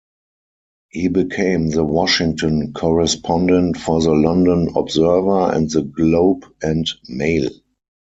He 0.89 1.09
became 1.09 1.67
the 1.69 1.83
Washington 1.83 2.73
correspondent 2.73 3.77
for 3.77 4.01
the 4.01 4.13
"London 4.15 4.73
Observer" 4.75 5.51
and 5.55 5.69
the 5.69 5.83
"Globe 5.83 6.43
and 6.63 6.89
Mail". 7.07 7.51